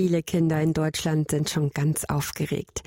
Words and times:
Viele 0.00 0.22
Kinder 0.22 0.62
in 0.62 0.74
Deutschland 0.74 1.32
sind 1.32 1.50
schon 1.50 1.70
ganz 1.70 2.04
aufgeregt. 2.04 2.84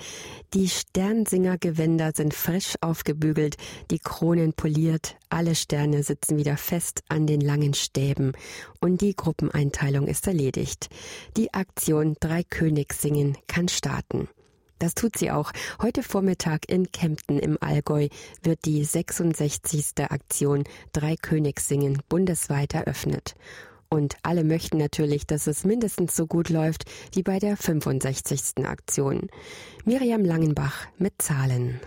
Die 0.53 0.69
Sternsinger-Gewänder 0.69 2.13
sind 2.15 2.33
frisch 2.33 2.75
aufgebügelt, 2.79 3.57
die 3.91 3.99
Kronen 3.99 4.53
poliert, 4.53 5.17
alle 5.27 5.55
Sterne 5.55 6.03
sitzen 6.03 6.37
wieder 6.37 6.55
fest 6.55 7.03
an 7.09 7.27
den 7.27 7.41
langen 7.41 7.73
Stäben 7.73 8.31
und 8.79 9.01
die 9.01 9.13
Gruppeneinteilung 9.13 10.07
ist 10.07 10.25
erledigt. 10.25 10.87
Die 11.35 11.53
Aktion 11.53 12.15
Drei 12.21 12.43
Königs 12.43 13.01
singen 13.01 13.37
kann 13.45 13.67
starten. 13.67 14.29
Das 14.79 14.95
tut 14.95 15.17
sie 15.17 15.31
auch. 15.31 15.51
Heute 15.81 16.03
Vormittag 16.03 16.69
in 16.69 16.93
Kempten 16.93 17.39
im 17.39 17.57
Allgäu 17.59 18.07
wird 18.41 18.63
die 18.63 18.85
66. 18.85 19.95
Aktion 20.07 20.63
Drei 20.93 21.17
Königs 21.17 21.67
singen 21.67 22.01
bundesweit 22.07 22.73
eröffnet. 22.73 23.35
Und 23.93 24.15
alle 24.23 24.45
möchten 24.45 24.77
natürlich, 24.77 25.27
dass 25.27 25.47
es 25.47 25.65
mindestens 25.65 26.15
so 26.15 26.25
gut 26.25 26.47
läuft 26.47 26.85
wie 27.13 27.23
bei 27.23 27.39
der 27.39 27.57
65. 27.57 28.65
Aktion. 28.65 29.27
Miriam 29.83 30.23
Langenbach 30.23 30.87
mit 30.97 31.21
Zahlen. 31.21 31.81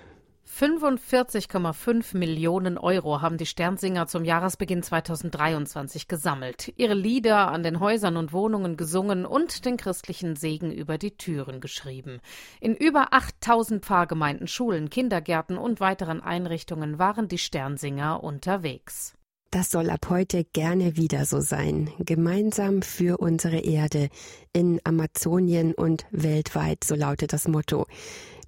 45,5 0.46 2.16
Millionen 2.16 2.76
Euro 2.76 3.22
haben 3.22 3.38
die 3.38 3.46
Sternsinger 3.46 4.06
zum 4.06 4.24
Jahresbeginn 4.24 4.82
2023 4.82 6.06
gesammelt, 6.06 6.72
ihre 6.76 6.92
Lieder 6.92 7.50
an 7.50 7.62
den 7.62 7.80
Häusern 7.80 8.18
und 8.18 8.34
Wohnungen 8.34 8.76
gesungen 8.76 9.24
und 9.24 9.64
den 9.64 9.78
christlichen 9.78 10.36
Segen 10.36 10.70
über 10.70 10.98
die 10.98 11.16
Türen 11.16 11.60
geschrieben. 11.60 12.20
In 12.60 12.76
über 12.76 13.14
8000 13.14 13.82
Pfarrgemeinden, 13.82 14.46
Schulen, 14.46 14.90
Kindergärten 14.90 15.56
und 15.56 15.80
weiteren 15.80 16.20
Einrichtungen 16.20 16.98
waren 16.98 17.28
die 17.28 17.38
Sternsinger 17.38 18.22
unterwegs. 18.22 19.14
Das 19.54 19.70
soll 19.70 19.88
ab 19.88 20.08
heute 20.10 20.42
gerne 20.42 20.96
wieder 20.96 21.24
so 21.26 21.38
sein. 21.38 21.88
Gemeinsam 22.00 22.82
für 22.82 23.18
unsere 23.18 23.58
Erde 23.58 24.08
in 24.52 24.80
Amazonien 24.82 25.74
und 25.74 26.06
weltweit, 26.10 26.82
so 26.82 26.96
lautet 26.96 27.32
das 27.32 27.46
Motto. 27.46 27.86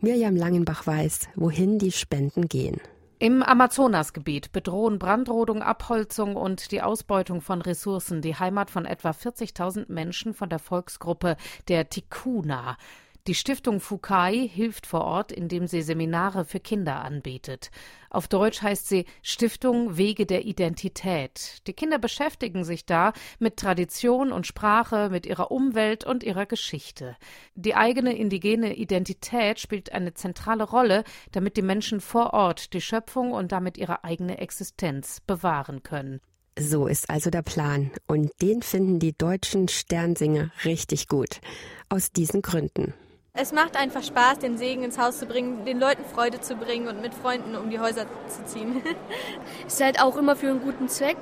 Mirjam 0.01 0.35
Langenbach 0.35 0.85
weiß, 0.85 1.29
wohin 1.37 1.79
die 1.79 1.93
Spenden 1.93 2.49
gehen. 2.49 2.81
Im 3.21 3.45
Amazonasgebiet 3.45 4.51
bedrohen 4.51 4.99
Brandrodung, 4.99 5.63
Abholzung 5.63 6.35
und 6.35 6.73
die 6.73 6.83
Ausbeutung 6.83 7.41
von 7.41 7.63
Ressourcen 7.63 8.21
die 8.21 8.35
Heimat 8.35 8.69
von 8.69 8.85
etwa 8.85 9.11
40.000 9.11 9.85
Menschen 9.87 10.35
von 10.35 10.49
der 10.49 10.59
Volksgruppe 10.59 11.37
der 11.69 11.89
Tikuna. 11.89 12.77
Die 13.27 13.35
Stiftung 13.35 13.81
Fukai 13.81 14.49
hilft 14.49 14.87
vor 14.87 15.01
Ort, 15.01 15.33
indem 15.33 15.67
sie 15.67 15.83
Seminare 15.83 16.45
für 16.45 16.61
Kinder 16.61 17.05
anbietet. 17.05 17.73
Auf 18.09 18.29
Deutsch 18.29 18.63
heißt 18.63 18.89
sie 18.89 19.05
Stiftung 19.21 19.97
Wege 19.97 20.27
der 20.27 20.45
Identität. 20.45 21.67
Die 21.67 21.73
Kinder 21.73 21.99
beschäftigen 21.99 22.63
sich 22.63 22.87
da 22.87 23.13
mit 23.41 23.57
Tradition 23.57 24.31
und 24.31 24.47
Sprache, 24.47 25.09
mit 25.11 25.27
ihrer 25.27 25.51
Umwelt 25.51 26.07
und 26.07 26.23
ihrer 26.23 26.47
Geschichte. 26.47 27.17
Die 27.57 27.75
eigene 27.75 28.17
indigene 28.17 28.77
Identität 28.77 29.59
spielt 29.59 29.91
eine 29.91 30.15
zentrale 30.15 30.63
Rolle, 30.63 31.03
damit 31.33 31.57
die 31.57 31.63
Menschen 31.63 32.01
vor 32.01 32.33
Ort 32.33 32.75
die 32.75 32.81
Schöpfung 32.81 33.33
und 33.33 33.51
damit 33.51 33.77
ihre 33.77 34.05
eigene 34.05 34.39
Existenz 34.39 35.21
bewahren 35.27 35.83
können. 35.83 36.21
So 36.57 36.87
ist 36.87 37.11
also 37.11 37.31
der 37.31 37.43
Plan. 37.43 37.91
Und 38.07 38.31
den 38.41 38.63
finden 38.63 39.01
die 39.01 39.19
deutschen 39.19 39.67
Sternsinger 39.67 40.53
richtig 40.65 41.09
gut. 41.09 41.41
Aus 41.89 42.13
diesen 42.13 42.41
Gründen. 42.41 42.95
Es 43.39 43.53
macht 43.53 43.77
einfach 43.77 44.03
Spaß, 44.03 44.39
den 44.39 44.57
Segen 44.57 44.83
ins 44.83 44.99
Haus 44.99 45.19
zu 45.19 45.27
bringen, 45.27 45.67
den 45.67 45.79
Leuten 45.79 46.03
Freude 46.05 46.41
zu 46.41 46.57
bringen 46.57 46.89
und 46.89 47.03
mit 47.03 47.13
Freunden 47.13 47.55
um 47.55 47.69
die 47.69 47.79
Häuser 47.79 48.07
zu 48.29 48.45
ziehen. 48.47 48.83
es 49.67 49.75
ist 49.75 49.85
halt 49.85 50.01
auch 50.01 50.17
immer 50.17 50.37
für 50.37 50.49
einen 50.49 50.63
guten 50.63 50.89
Zweck 50.89 51.19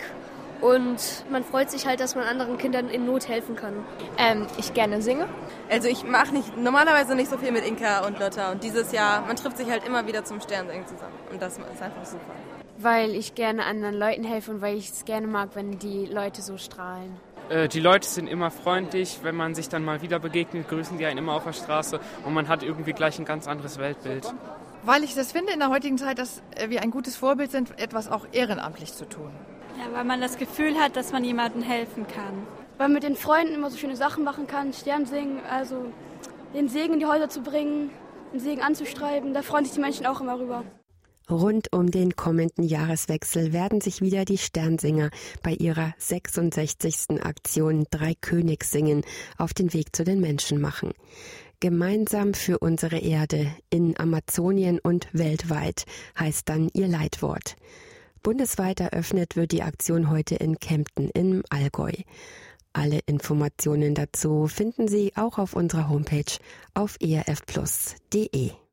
und 0.61 1.25
man 1.29 1.42
freut 1.42 1.73
sich 1.73 1.87
halt, 1.87 1.98
dass 1.98 2.15
man 2.15 2.25
anderen 2.25 2.57
Kindern 2.57 2.89
in 2.89 3.05
Not 3.05 3.29
helfen 3.29 3.57
kann. 3.57 3.85
Ähm, 4.17 4.47
ich 4.59 4.73
gerne 4.75 5.03
singe. 5.03 5.27
Also 5.69 5.89
ich 5.89 6.05
mache 6.05 6.33
nicht 6.33 6.57
normalerweise 6.57 7.17
nicht 7.17 7.31
so 7.31 7.37
viel 7.37 7.51
mit 7.51 7.67
Inka 7.67 8.07
und 8.07 8.20
Lotta 8.20 8.53
und 8.53 8.62
dieses 8.62 8.92
Jahr, 8.92 9.27
man 9.27 9.35
trifft 9.35 9.57
sich 9.57 9.69
halt 9.69 9.85
immer 9.85 10.07
wieder 10.07 10.25
zum 10.25 10.41
Sternsingen 10.41 10.87
zusammen 10.87 11.15
und 11.33 11.42
das 11.42 11.59
ist 11.59 11.83
einfach 11.83 12.05
super. 12.05 12.33
Weil 12.79 13.11
ich 13.17 13.35
gerne 13.35 13.64
anderen 13.64 13.97
Leuten 13.97 14.23
helfe 14.23 14.53
und 14.53 14.61
weil 14.61 14.77
ich 14.77 14.91
es 14.91 15.05
gerne 15.05 15.27
mag, 15.27 15.51
wenn 15.55 15.80
die 15.80 16.07
Leute 16.07 16.42
so 16.42 16.58
strahlen. 16.58 17.17
Äh, 17.48 17.68
die 17.68 17.80
Leute 17.80 18.08
sind 18.08 18.27
immer 18.27 18.50
freundlich, 18.50 19.20
wenn 19.22 19.36
man 19.36 19.55
sich 19.55 19.68
dann 19.68 19.84
mal 19.84 20.02
wieder 20.02 20.18
begegnet, 20.18 20.68
grüßen 20.68 20.98
die 20.98 21.06
einen 21.06 21.18
immer 21.18 21.34
auf 21.34 21.44
der 21.44 21.52
Straße 21.52 22.00
und 22.24 22.34
man 22.34 22.48
hat 22.48 22.62
irgendwie 22.62 22.92
gleich 22.92 23.18
ein 23.18 23.24
ganz 23.24 23.46
anderes 23.46 23.78
Weltbild. 23.78 24.32
Weil 24.82 25.02
ich 25.02 25.14
das 25.14 25.32
finde 25.32 25.52
in 25.52 25.60
der 25.60 25.70
heutigen 25.70 25.96
Zeit, 25.98 26.18
dass 26.18 26.42
wir 26.68 26.82
ein 26.82 26.90
gutes 26.90 27.16
Vorbild 27.16 27.50
sind, 27.50 27.78
etwas 27.78 28.10
auch 28.10 28.27
ehrenamtlich 28.32 28.92
zu 28.92 29.06
tun. 29.08 29.30
Ja, 29.78 29.96
weil 29.96 30.05
man 30.05 30.20
das 30.20 30.36
Gefühl 30.36 30.77
hat, 30.78 30.96
dass 30.96 31.12
man 31.12 31.24
jemandem 31.24 31.62
helfen 31.62 32.06
kann. 32.06 32.46
Weil 32.77 32.88
man 32.88 32.94
mit 32.94 33.02
den 33.02 33.16
Freunden 33.16 33.55
immer 33.55 33.70
so 33.70 33.76
schöne 33.76 33.96
Sachen 33.96 34.24
machen 34.24 34.46
kann, 34.46 34.72
Stern 34.72 35.06
singen, 35.06 35.40
also 35.50 35.86
den 36.55 36.68
Segen 36.68 36.94
in 36.94 37.00
die 37.00 37.06
Häuser 37.06 37.28
zu 37.28 37.40
bringen, 37.40 37.90
den 38.32 38.40
Segen 38.40 38.62
anzustreiben, 38.62 39.32
da 39.34 39.42
freuen 39.42 39.64
sich 39.64 39.74
die 39.74 39.80
Menschen 39.80 40.06
auch 40.06 40.20
immer 40.20 40.38
rüber. 40.38 40.64
Rund 41.30 41.73
um 41.73 41.90
den 41.90 42.17
kommenden 42.17 42.64
Jahreswechsel 42.64 43.55
werden 43.55 43.80
sich 43.80 44.02
wieder 44.02 44.27
die 44.27 44.36
Sternsinger 44.36 45.11
bei 45.42 45.52
ihrer 45.52 45.95
66. 45.96 47.23
Aktion 47.23 47.86
Drei 47.90 48.14
Königs 48.14 48.70
singen 48.70 49.02
auf 49.39 49.55
den 49.55 49.73
Weg 49.73 49.96
zu 49.96 50.05
den 50.05 50.20
Menschen 50.20 50.61
machen. 50.61 50.92
Gemeinsam 51.61 52.35
für 52.35 52.58
unsere 52.58 52.98
Erde 52.98 53.46
in 53.70 53.98
Amazonien 53.98 54.79
und 54.79 55.08
weltweit 55.12 55.86
heißt 56.18 56.46
dann 56.48 56.68
ihr 56.74 56.89
Leitwort. 56.89 57.56
Bundesweit 58.23 58.80
eröffnet 58.80 59.35
wird 59.35 59.52
die 59.52 59.62
Aktion 59.62 60.11
heute 60.11 60.35
in 60.35 60.58
Kempten 60.58 61.08
im 61.08 61.42
Allgäu. 61.48 61.92
Alle 62.74 63.01
Informationen 63.06 63.95
dazu 63.95 64.46
finden 64.46 64.89
Sie 64.89 65.12
auch 65.17 65.39
auf 65.39 65.55
unserer 65.55 65.89
Homepage 65.89 66.39
auf 66.74 66.96
erfplus.de. 67.01 68.64